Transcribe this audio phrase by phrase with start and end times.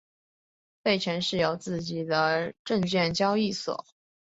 [0.83, 3.85] 费城市有自己的证券交易所。